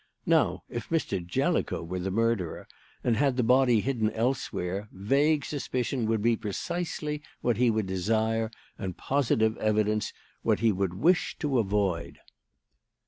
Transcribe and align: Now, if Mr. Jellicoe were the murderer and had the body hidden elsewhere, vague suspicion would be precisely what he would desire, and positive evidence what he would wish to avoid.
Now, 0.25 0.63
if 0.67 0.89
Mr. 0.89 1.23
Jellicoe 1.23 1.83
were 1.83 1.99
the 1.99 2.09
murderer 2.09 2.67
and 3.03 3.15
had 3.17 3.37
the 3.37 3.43
body 3.43 3.81
hidden 3.81 4.09
elsewhere, 4.09 4.89
vague 4.91 5.45
suspicion 5.45 6.07
would 6.07 6.23
be 6.23 6.35
precisely 6.35 7.21
what 7.41 7.57
he 7.57 7.69
would 7.69 7.85
desire, 7.85 8.49
and 8.79 8.97
positive 8.97 9.55
evidence 9.57 10.11
what 10.41 10.59
he 10.59 10.71
would 10.71 10.95
wish 10.95 11.37
to 11.37 11.59
avoid. 11.59 12.17